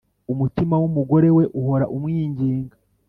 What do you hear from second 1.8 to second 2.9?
umwinginga